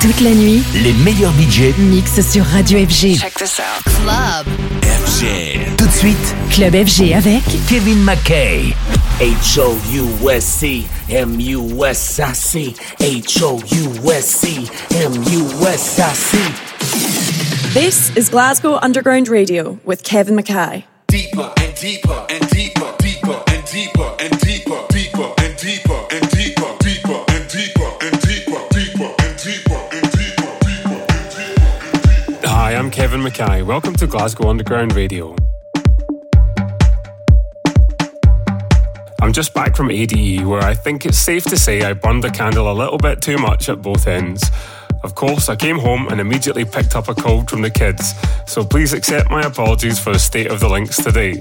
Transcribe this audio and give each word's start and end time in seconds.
Toute 0.00 0.20
la 0.22 0.30
nuit, 0.30 0.62
les 0.82 0.94
meilleurs 0.94 1.32
budgets 1.32 1.74
mixent 1.78 2.22
sur 2.22 2.42
Radio 2.46 2.78
FG. 2.78 3.18
Check 3.18 3.34
this 3.34 3.60
out. 3.60 3.84
Club. 3.84 4.46
FG. 4.82 5.76
Tout 5.76 5.86
de 5.86 5.92
suite, 5.92 6.34
Club 6.50 6.72
FG 6.74 7.12
avec 7.12 7.42
Kevin 7.68 8.02
McKay. 8.02 8.74
H-O-U-S-C, 9.20 10.84
M-U-S-I-C, 11.10 12.74
H-O-U-S-C, 13.00 14.70
M-U-S-I-C. 15.04 16.38
This 17.74 18.10
is 18.16 18.30
Glasgow 18.30 18.78
Underground 18.80 19.28
Radio 19.28 19.78
with 19.84 20.02
Kevin 20.02 20.34
Mackay. 20.34 20.86
Deeper 21.08 21.52
and 21.58 21.74
deeper 21.78 22.24
and 22.30 22.48
deeper, 22.48 22.94
deeper 23.00 23.42
and 23.48 23.64
deeper, 23.70 24.09
McKay. 33.30 33.64
Welcome 33.64 33.94
to 33.94 34.08
Glasgow 34.08 34.48
Underground 34.48 34.94
Radio. 34.96 35.36
I'm 39.22 39.32
just 39.32 39.54
back 39.54 39.76
from 39.76 39.90
ADE, 39.90 40.44
where 40.44 40.60
I 40.60 40.74
think 40.74 41.06
it's 41.06 41.18
safe 41.18 41.44
to 41.44 41.56
say 41.56 41.82
I 41.82 41.92
burned 41.92 42.24
the 42.24 42.30
candle 42.30 42.72
a 42.72 42.74
little 42.74 42.98
bit 42.98 43.22
too 43.22 43.38
much 43.38 43.68
at 43.68 43.80
both 43.82 44.08
ends. 44.08 44.50
Of 45.04 45.14
course, 45.14 45.48
I 45.48 45.54
came 45.54 45.78
home 45.78 46.08
and 46.08 46.20
immediately 46.20 46.64
picked 46.64 46.96
up 46.96 47.08
a 47.08 47.14
cold 47.14 47.48
from 47.48 47.62
the 47.62 47.70
kids, 47.70 48.14
so 48.46 48.64
please 48.64 48.92
accept 48.92 49.30
my 49.30 49.42
apologies 49.42 50.00
for 50.00 50.12
the 50.12 50.18
state 50.18 50.48
of 50.48 50.58
the 50.58 50.68
links 50.68 50.96
today. 50.96 51.40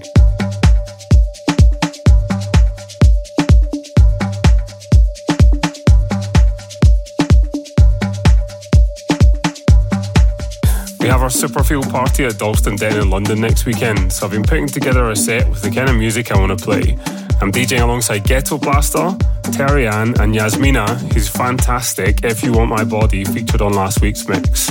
Have 11.10 11.24
our 11.24 11.30
Superfield 11.30 11.90
party 11.90 12.24
at 12.26 12.38
Dalston 12.38 12.76
Den 12.76 12.96
in 13.02 13.10
London 13.10 13.42
next 13.42 13.66
weekend, 13.66 14.14
so 14.14 14.28
I've 14.28 14.32
been 14.32 14.44
putting 14.44 14.68
together 14.68 15.10
a 15.10 15.16
set 15.16 15.50
with 15.50 15.64
the 15.64 15.72
kind 15.72 15.90
of 15.90 15.96
music 15.96 16.32
I 16.32 16.38
want 16.40 16.58
to 16.58 16.64
play. 16.64 16.98
I'm 17.42 17.52
DJing 17.52 17.82
alongside 17.82 18.26
Ghetto 18.26 18.60
Blaster, 18.60 19.18
Terry 19.52 19.88
Ann, 19.88 20.10
and 20.20 20.36
Yasmina, 20.36 21.12
who's 21.12 21.28
fantastic 21.28 22.24
If 22.24 22.44
You 22.44 22.52
Want 22.52 22.70
My 22.70 22.84
Body, 22.84 23.26
featured 23.26 23.60
on 23.62 23.74
last 23.74 24.02
week's 24.02 24.28
mix. 24.28 24.70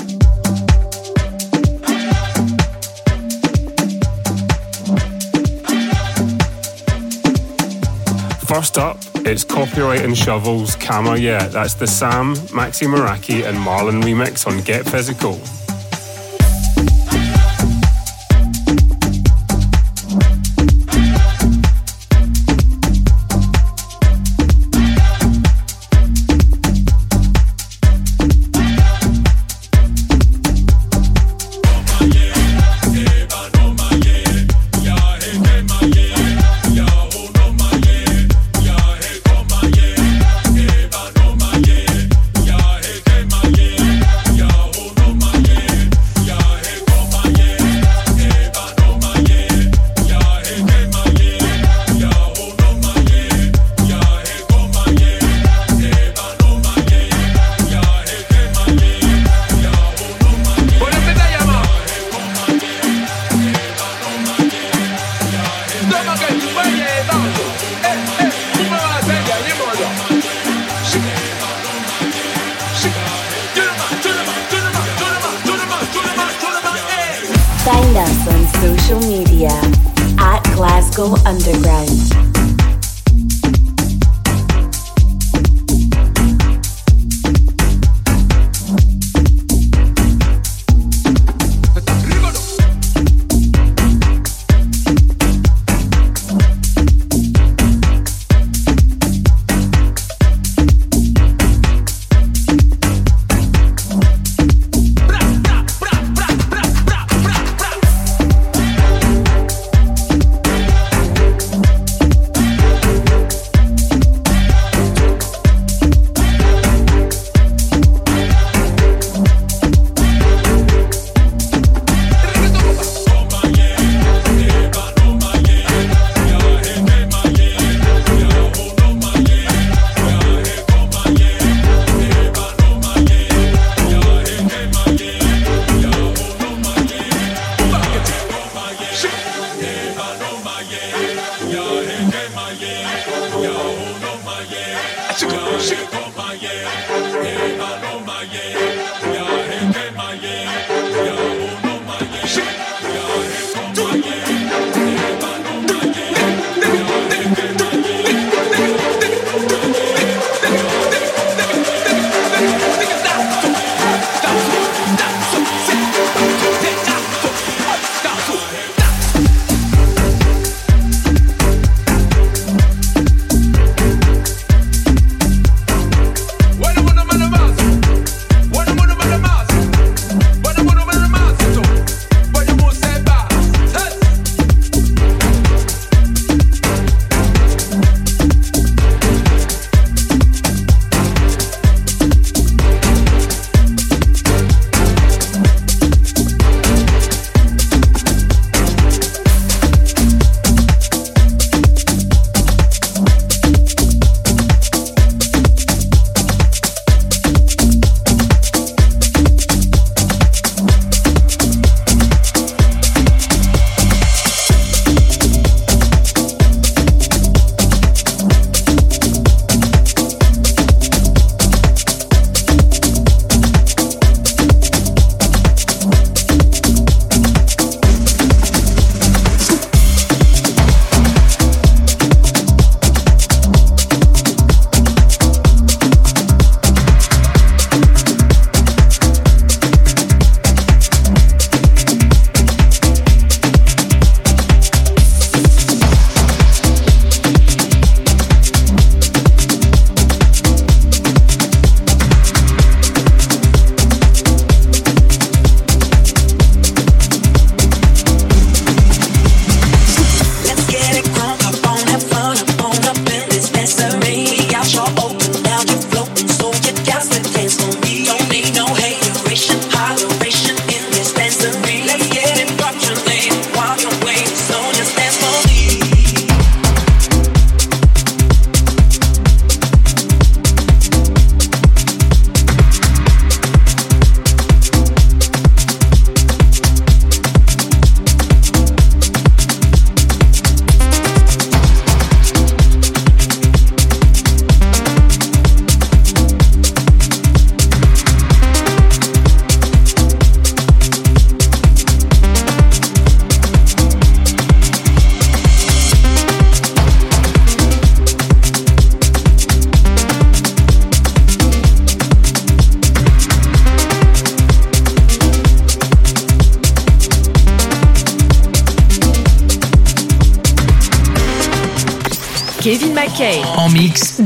First 8.47 8.79
up, 8.79 8.99
it's 9.27 9.43
Copyright 9.43 10.03
and 10.03 10.17
Shovels 10.17 10.77
Camera 10.77 11.19
Yeah. 11.19 11.49
That's 11.49 11.75
the 11.75 11.89
Sam, 11.89 12.35
Maxi 12.55 12.87
Maraki, 12.87 13.45
and 13.45 13.59
Marlon 13.59 14.03
remix 14.03 14.47
on 14.47 14.63
Get 14.63 14.89
Physical. 14.89 15.41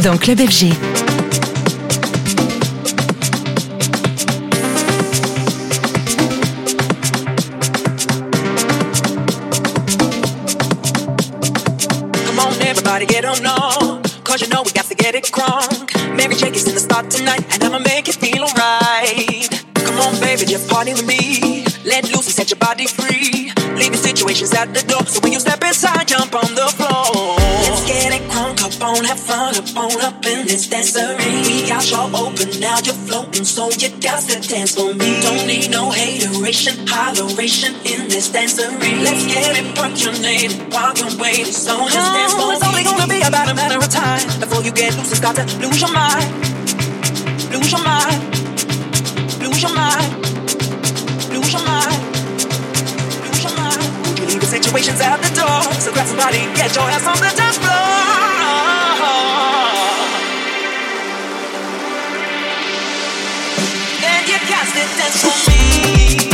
Dans 0.02 0.16
Club 0.18 0.40
FG. 0.40 0.91
Up 30.00 30.24
in 30.24 30.46
this 30.46 30.68
dancery. 30.68 31.18
We 31.44 31.68
got 31.68 31.84
y'all 31.90 32.14
open, 32.14 32.48
now 32.60 32.78
you're 32.84 32.94
floating, 32.94 33.44
so 33.44 33.68
you 33.70 33.90
got 34.00 34.22
to 34.28 34.40
dance 34.40 34.74
for 34.74 34.94
me. 34.94 35.20
Don't 35.20 35.46
need 35.46 35.70
no 35.70 35.90
hateration, 35.90 36.86
holleration 36.86 37.74
in 37.84 38.08
this 38.08 38.30
dancery. 38.30 39.02
Let's 39.02 39.26
get 39.26 39.58
it 39.58 39.74
percolated 39.74 40.72
while 40.72 40.94
you're 40.96 41.16
waiting, 41.18 41.52
so 41.52 41.76
just 41.88 42.12
dance 42.14 42.34
for 42.34 42.52
It's 42.52 42.64
only 42.64 42.84
gonna 42.84 43.08
be 43.08 43.20
about 43.22 43.50
a 43.50 43.54
matter 43.54 43.78
of 43.78 43.88
time 43.90 44.24
before 44.40 44.62
you 44.62 44.72
get 44.72 44.96
loose 44.96 45.10
and 45.10 45.18
start 45.18 45.36
to 45.36 45.44
lose 45.58 45.80
your 45.80 45.92
mind. 45.92 46.24
Lose 47.52 47.72
your 47.72 47.82
mind. 47.82 48.16
Lose 49.42 49.60
your 49.62 49.74
mind. 49.74 50.08
Lose 51.34 51.52
your 51.52 51.64
mind. 51.64 51.96
Lose 53.26 53.42
your 53.44 53.54
mind. 53.58 53.82
You 54.18 54.24
leave 54.30 54.40
the 54.40 54.46
situations 54.46 55.00
at 55.00 55.18
the 55.20 55.30
door. 55.34 55.60
So 55.82 55.92
grab 55.92 56.06
somebody, 56.06 56.38
get 56.54 56.74
your 56.74 56.88
ass 56.88 57.06
on 57.06 57.18
the 57.18 57.32
dance 57.36 57.58
floor. 57.58 58.11
Dance 64.96 65.22
for 65.22 65.50
me. 65.50 66.31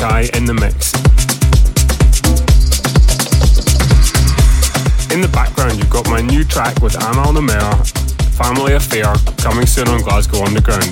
In 0.00 0.46
the 0.46 0.54
mix. 0.54 0.94
In 5.12 5.20
the 5.20 5.28
background, 5.28 5.76
you've 5.76 5.90
got 5.90 6.08
my 6.08 6.22
new 6.22 6.42
track 6.42 6.80
with 6.80 6.96
Amal 6.96 7.34
Namer, 7.34 7.84
Family 8.32 8.72
Affair, 8.72 9.12
coming 9.36 9.66
soon 9.66 9.88
on 9.88 10.00
Glasgow 10.00 10.42
Underground. 10.42 10.90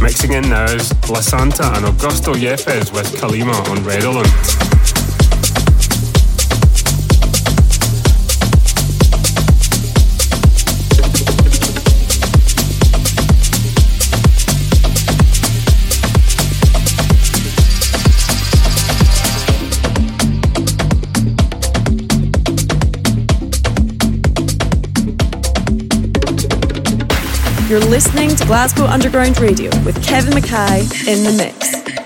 Mixing 0.00 0.34
in 0.34 0.48
now 0.48 0.66
is 0.66 0.92
La 1.10 1.20
Santa 1.20 1.66
and 1.74 1.84
Augusto 1.86 2.32
Yepes 2.32 2.92
with 2.92 3.12
Kalima 3.20 3.68
on 3.68 3.82
Redolent. 3.82 4.71
You're 27.72 27.80
listening 27.80 28.36
to 28.36 28.44
Glasgow 28.44 28.84
Underground 28.84 29.40
Radio 29.40 29.70
with 29.82 30.04
Kevin 30.04 30.34
McKay 30.34 30.82
in 31.08 31.24
the 31.24 31.32
mix. 31.32 32.01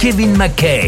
Kevin 0.00 0.34
McKay. 0.34 0.83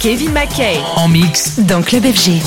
Kevin 0.00 0.32
McKay. 0.32 0.78
En 0.96 1.08
mix 1.08 1.58
dans 1.58 1.82
Club 1.82 2.04
FG. 2.04 2.40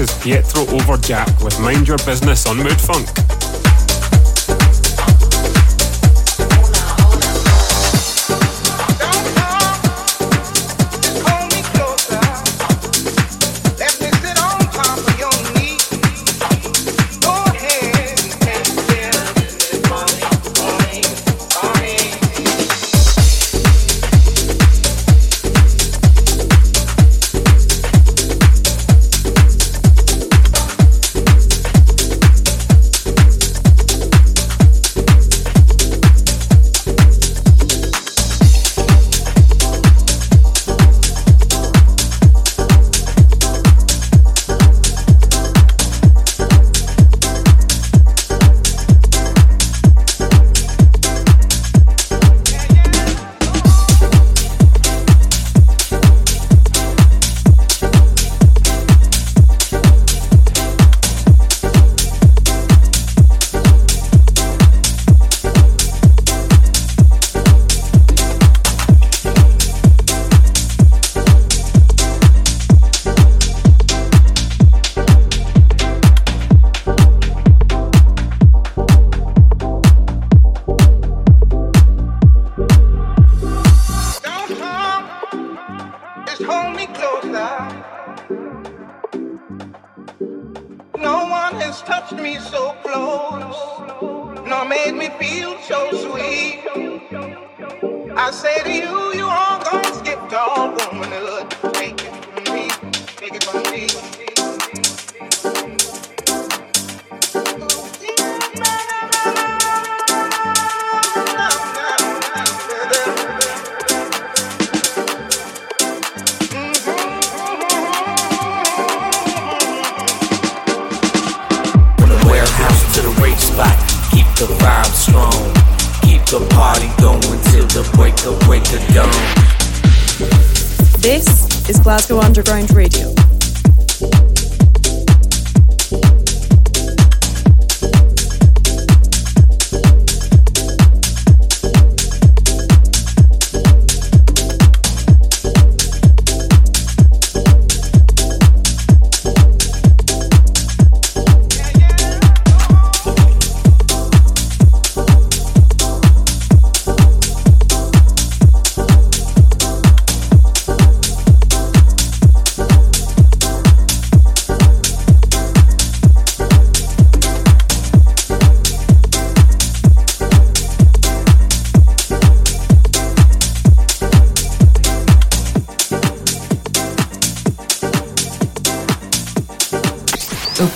Is 0.00 0.10
Pietro 0.22 0.64
Overjack 0.64 1.44
with 1.44 1.60
Mind 1.60 1.86
Your 1.86 1.98
Business 1.98 2.46
on 2.46 2.56
Mood 2.56 2.80
Funk. 2.80 3.39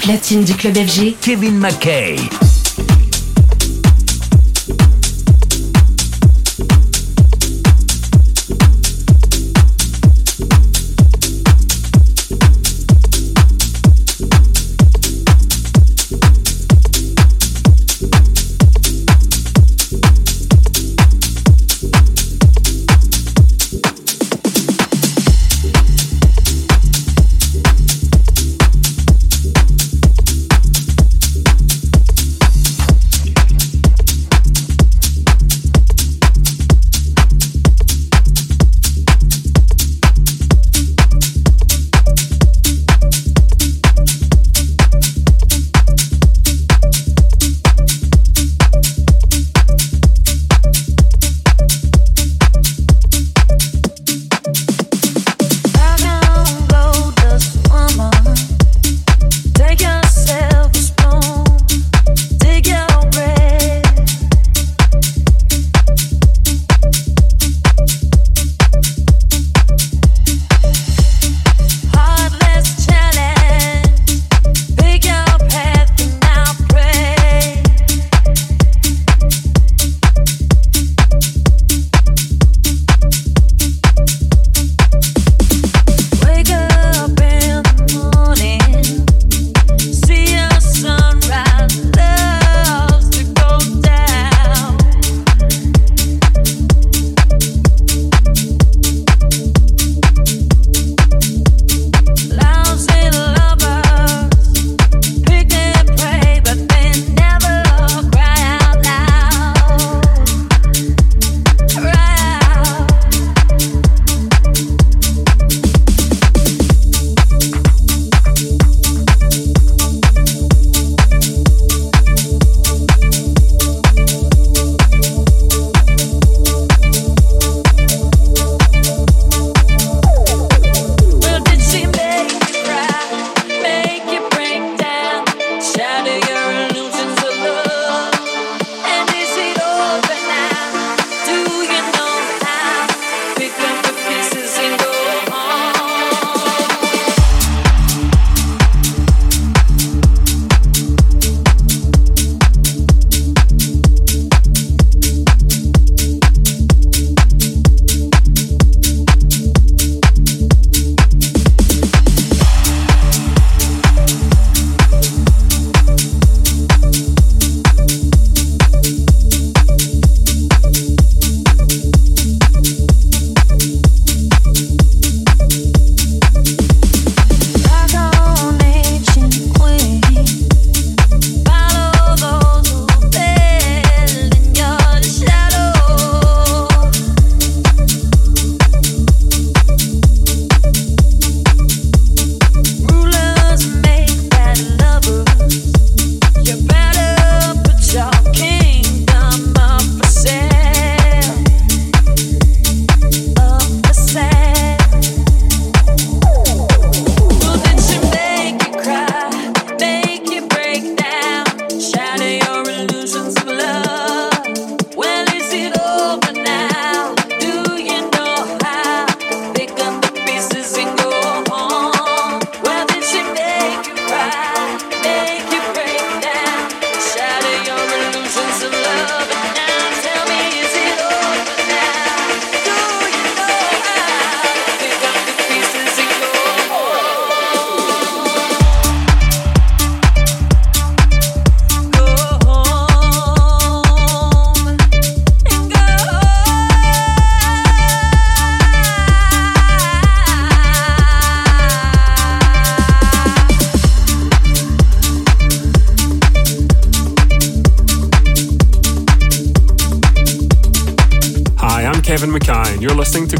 Platine 0.04 0.44
du 0.44 0.54
club 0.54 0.76
FG, 0.76 1.14
Kevin 1.20 1.58
McKay. 1.58 2.16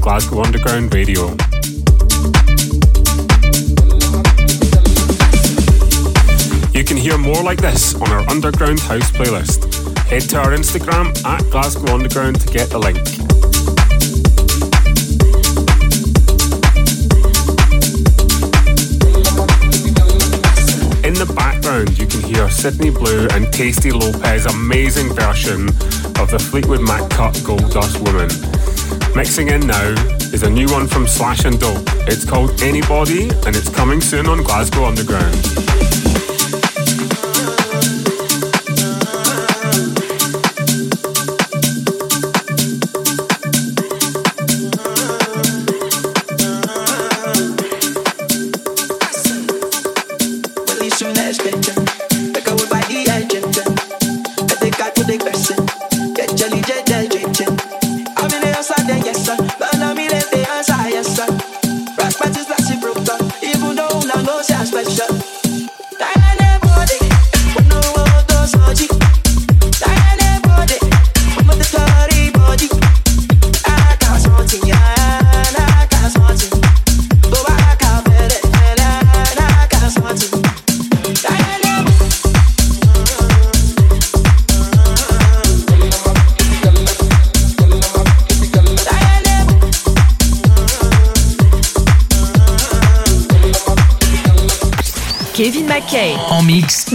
Glasgow 0.04 0.42
Underground 0.42 0.92
Radio. 0.92 1.30
You 6.74 6.84
can 6.84 6.98
hear 6.98 7.16
more 7.16 7.42
like 7.42 7.58
this 7.62 7.94
on 7.94 8.10
our 8.10 8.20
Underground 8.28 8.80
House 8.80 9.10
playlist. 9.12 9.64
Head 10.00 10.20
to 10.28 10.36
our 10.40 10.50
Instagram 10.50 11.16
at 11.24 11.50
Glasgow 11.50 11.94
Underground 11.94 12.38
to 12.42 12.52
get 12.52 12.68
the 12.68 12.78
link. 12.78 12.98
In 21.02 21.14
the 21.14 21.32
background, 21.34 21.98
you 21.98 22.06
can 22.06 22.20
hear 22.20 22.50
Sydney 22.50 22.90
Blu 22.90 23.26
and 23.32 23.50
Tasty 23.50 23.90
Lopez' 23.90 24.44
amazing 24.44 25.14
version 25.14 25.68
of 26.20 26.30
the 26.30 26.38
Fleetwood 26.38 26.82
Mac 26.82 27.08
cut 27.08 27.40
Gold 27.42 27.70
Dust 27.70 27.98
Woman. 28.02 28.53
Mixing 29.14 29.48
in 29.48 29.66
now 29.66 29.94
is 30.32 30.42
a 30.42 30.50
new 30.50 30.66
one 30.68 30.88
from 30.88 31.06
Slash 31.06 31.44
and 31.44 31.58
Dope. 31.60 31.88
It's 32.08 32.24
called 32.24 32.60
Anybody 32.62 33.28
and 33.46 33.54
it's 33.54 33.68
coming 33.68 34.00
soon 34.00 34.26
on 34.26 34.42
Glasgow 34.42 34.86
Underground. 34.86 35.93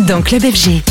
Dans 0.10 0.24
Club 0.24 0.41
FG. 0.41 0.88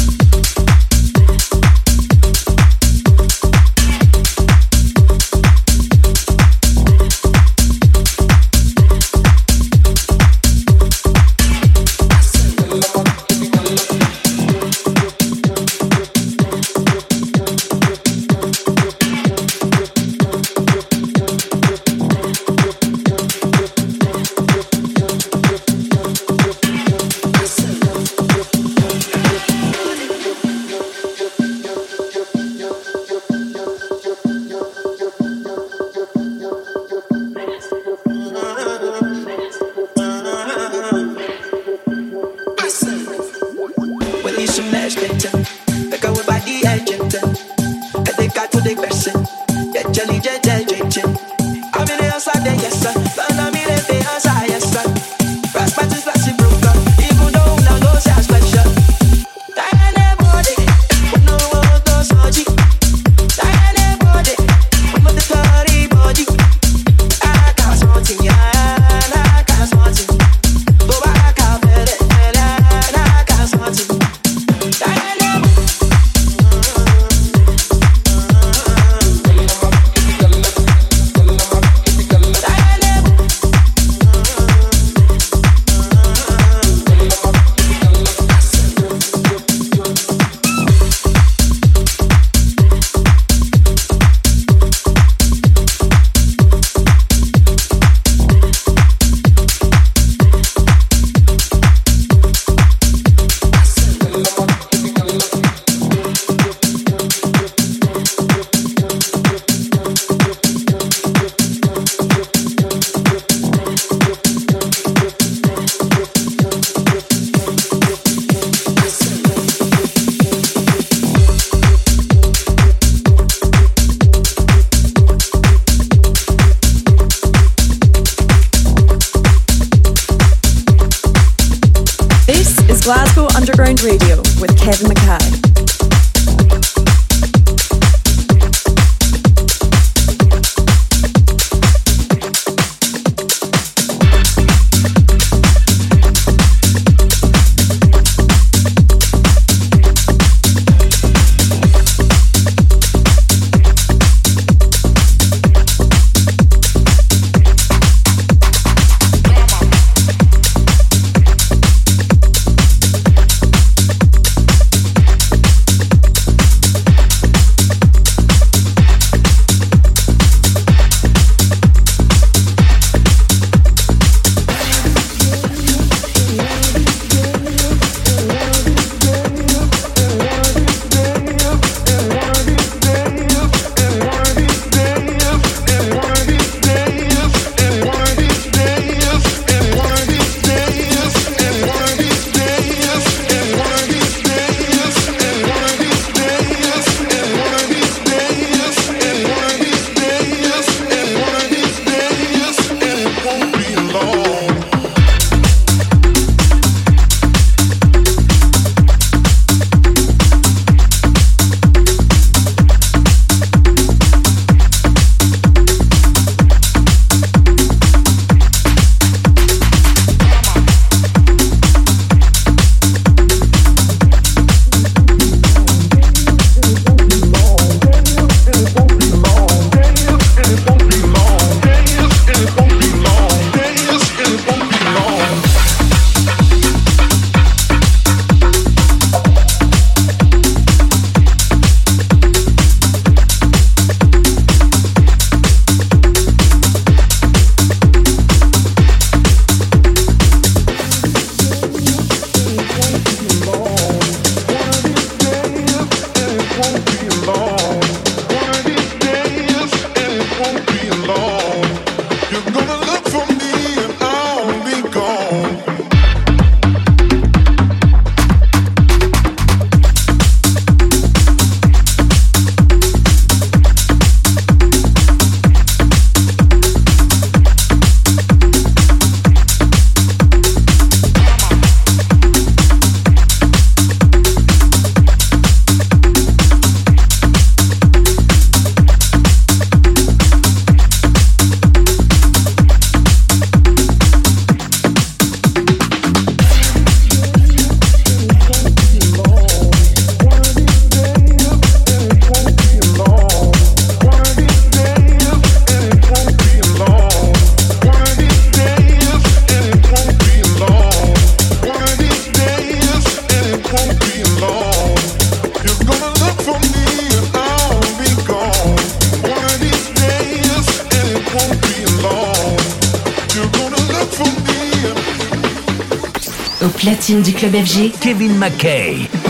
Kevin 327.39 328.33
McKay. 328.33 329.28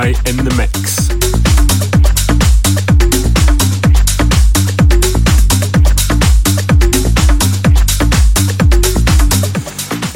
In 0.00 0.36
the 0.38 0.54
mix. 0.56 1.10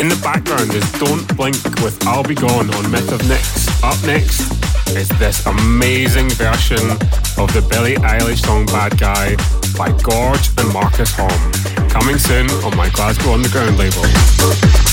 In 0.00 0.08
the 0.08 0.18
background 0.22 0.72
is 0.72 0.90
Don't 0.92 1.36
Blink 1.36 1.62
with 1.82 2.02
I'll 2.06 2.22
Be 2.22 2.34
Gone 2.34 2.72
on 2.74 2.90
Myth 2.90 3.12
of 3.12 3.28
Nix. 3.28 3.68
Up 3.84 4.02
next 4.04 4.50
is 4.96 5.08
this 5.18 5.44
amazing 5.44 6.30
version 6.30 6.90
of 7.36 7.52
the 7.52 7.66
Billie 7.68 7.96
Eilish 7.96 8.46
song 8.46 8.64
Bad 8.66 8.98
Guy 8.98 9.36
by 9.76 9.92
Gorge 10.00 10.48
and 10.56 10.72
Marcus 10.72 11.12
Holm. 11.14 11.88
Coming 11.90 12.16
soon 12.16 12.48
on 12.64 12.74
my 12.76 12.88
Glasgow 12.88 13.34
Underground 13.34 13.76
label. 13.76 14.85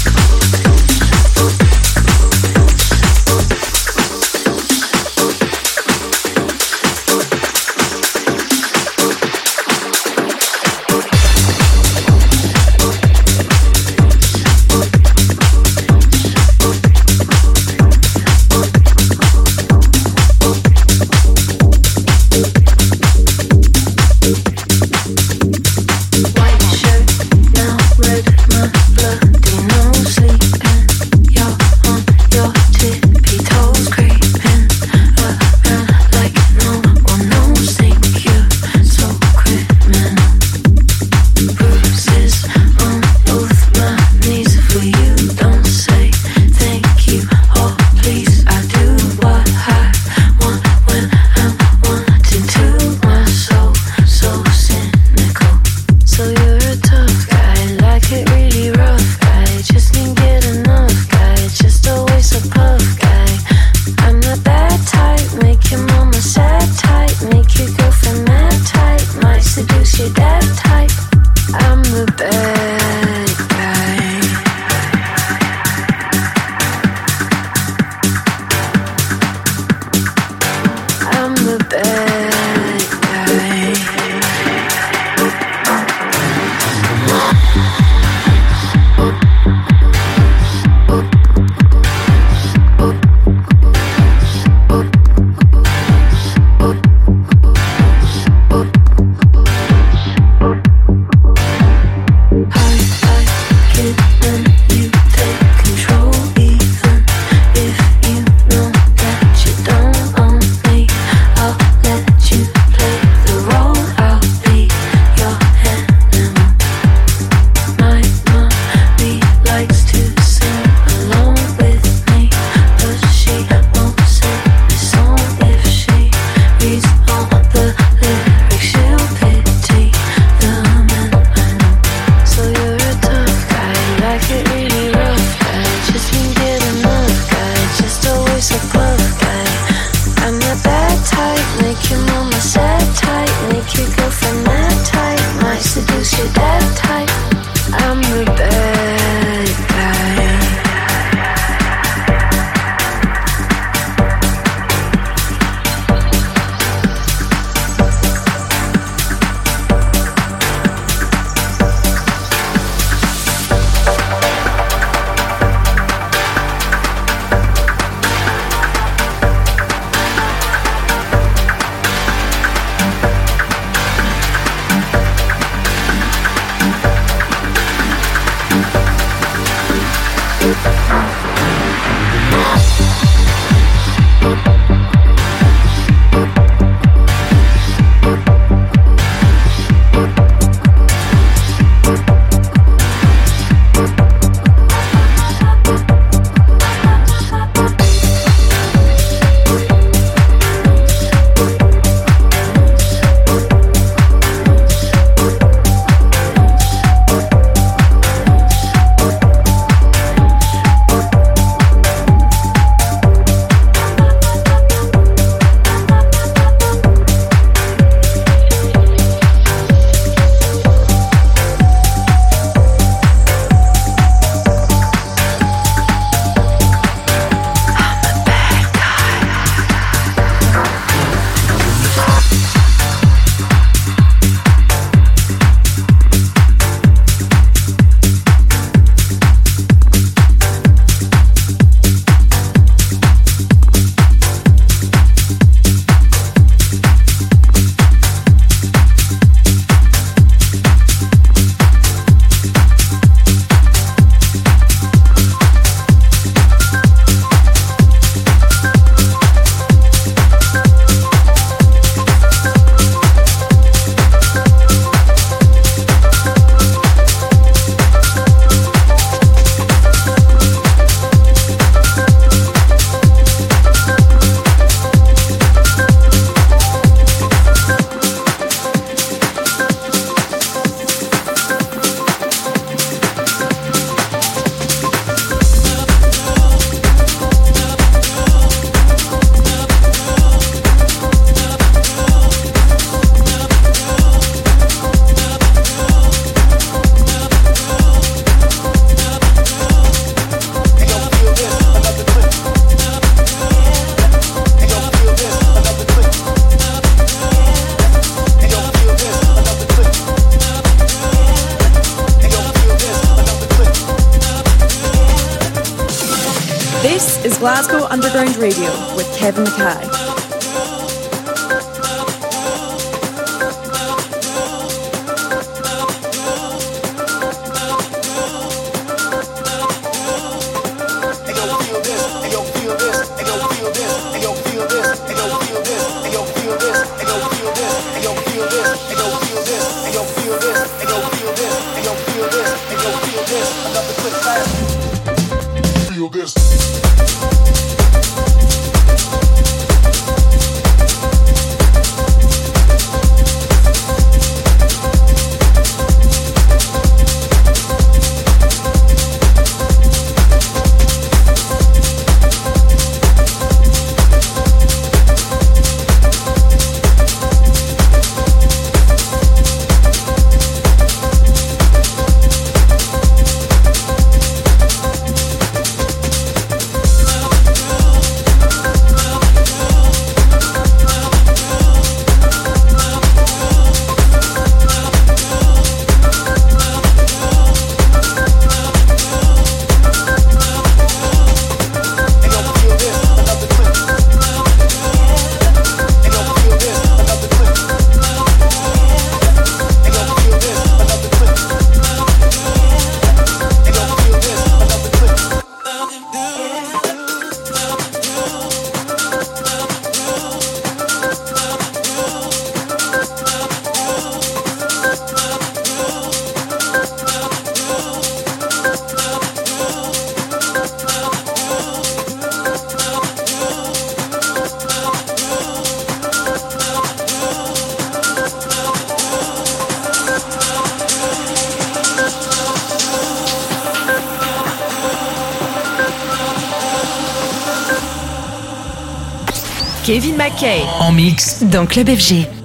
dans 441.54 441.68
Club 441.68 441.88
FG. 441.88 442.43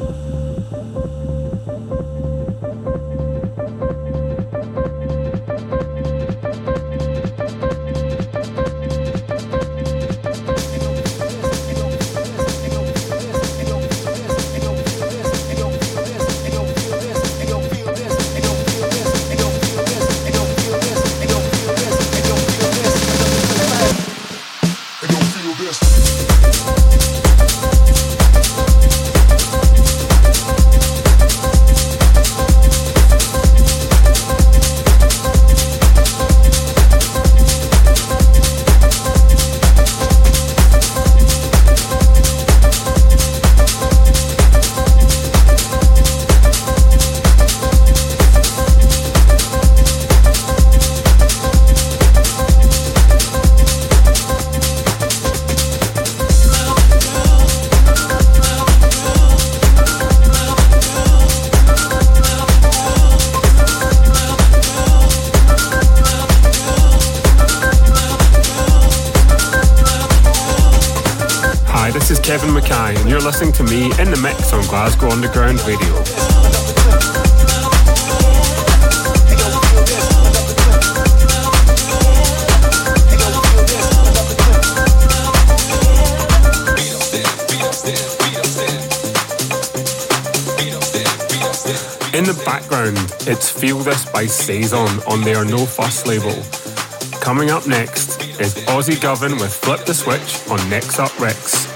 Ozzy 98.88 98.98
Govan 99.02 99.32
with 99.32 99.52
Flip 99.52 99.84
the 99.84 99.92
Switch 99.92 100.48
on 100.48 100.70
Next 100.70 100.98
Up 100.98 101.12
Rex. 101.20 101.67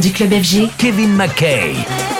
Du 0.00 0.12
club 0.12 0.32
FG, 0.32 0.70
Kevin 0.78 1.14
McKay. 1.14 2.15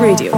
Radio 0.00 0.30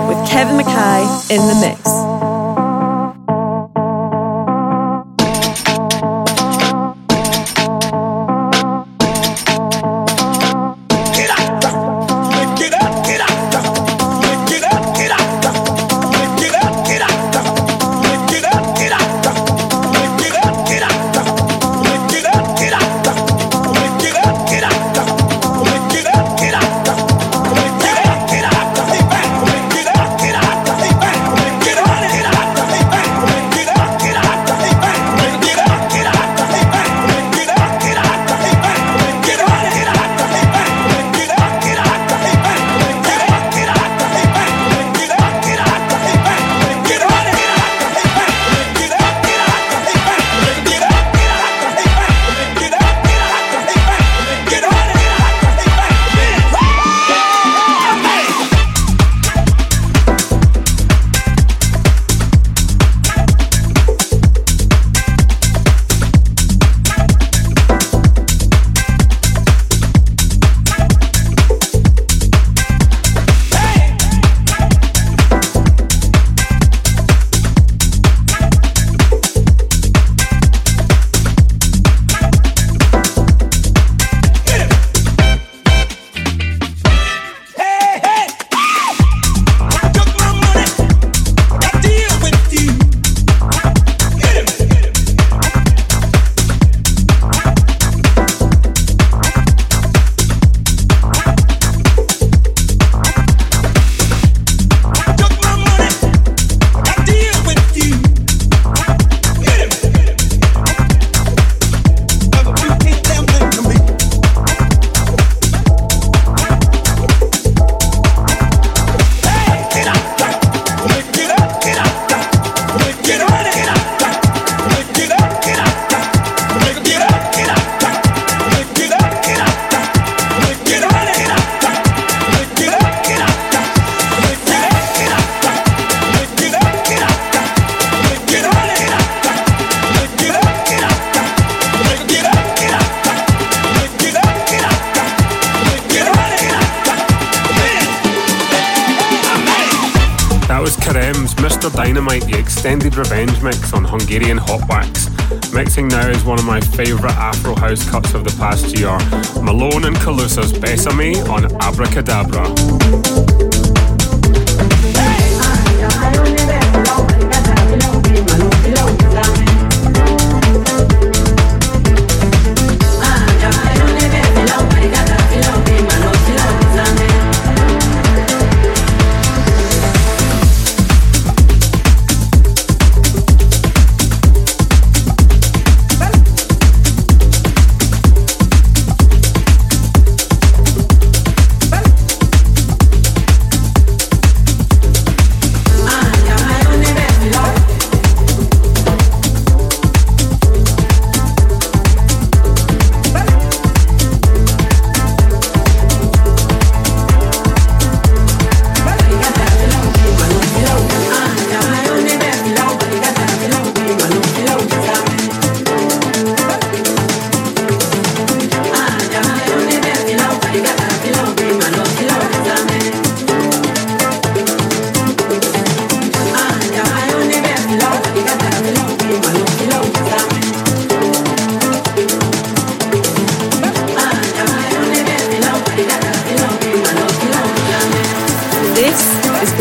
revenge 153.01 153.43
mix 153.43 153.73
on 153.73 153.83
Hungarian 153.83 154.37
Hot 154.37 154.69
Wax. 154.69 155.09
Mixing 155.55 155.89
now 155.89 156.07
is 156.09 156.23
one 156.23 156.39
of 156.39 156.45
my 156.45 156.61
favourite 156.61 157.15
Afro 157.15 157.55
house 157.55 157.89
cuts 157.89 158.13
of 158.13 158.25
the 158.25 158.37
past 158.39 158.77
year. 158.77 158.99
Malone 159.43 159.87
and 159.87 159.97
Calusa's 159.97 160.53
Besame 160.53 161.17
on 161.31 161.47
Abracadabra. 161.63 163.70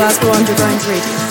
En 0.09 1.28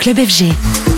Club 0.00 0.16
FG. 0.16 0.89